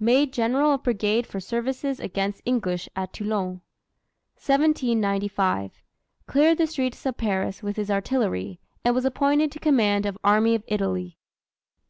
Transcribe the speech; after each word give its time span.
Made 0.00 0.32
general 0.32 0.72
of 0.72 0.82
brigade 0.82 1.26
for 1.26 1.40
services 1.40 2.00
against 2.00 2.40
English 2.46 2.88
at 2.96 3.12
Toulon. 3.12 3.60
1795. 4.38 5.82
Cleared 6.26 6.56
the 6.56 6.66
streets 6.66 7.04
of 7.04 7.18
Paris 7.18 7.62
with 7.62 7.76
his 7.76 7.90
artillery, 7.90 8.60
and 8.82 8.94
was 8.94 9.04
appointed 9.04 9.52
to 9.52 9.58
command 9.58 10.06
of 10.06 10.16
Army 10.24 10.54
of 10.54 10.64
Italy. 10.68 11.18